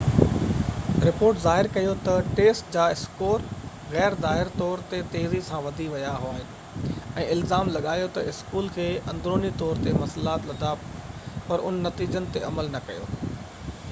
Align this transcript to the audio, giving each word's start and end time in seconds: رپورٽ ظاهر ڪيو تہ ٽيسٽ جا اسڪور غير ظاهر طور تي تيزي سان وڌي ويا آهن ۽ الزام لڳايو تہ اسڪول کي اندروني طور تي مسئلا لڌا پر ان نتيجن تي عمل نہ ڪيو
رپورٽ 1.07 1.41
ظاهر 1.41 1.67
ڪيو 1.73 1.91
تہ 2.05 2.23
ٽيسٽ 2.39 2.71
جا 2.75 2.85
اسڪور 2.93 3.43
غير 3.91 4.15
ظاهر 4.23 4.49
طور 4.61 4.81
تي 4.95 5.01
تيزي 5.17 5.41
سان 5.51 5.61
وڌي 5.67 5.87
ويا 5.93 6.15
آهن 6.15 6.97
۽ 7.25 7.27
الزام 7.37 7.71
لڳايو 7.77 8.09
تہ 8.17 8.25
اسڪول 8.33 8.73
کي 8.81 8.89
اندروني 9.15 9.55
طور 9.63 9.85
تي 9.87 9.95
مسئلا 10.01 10.37
لڌا 10.51 10.75
پر 11.51 11.69
ان 11.71 11.81
نتيجن 11.89 12.31
تي 12.37 12.45
عمل 12.53 12.73
نہ 12.77 12.83
ڪيو 12.91 13.09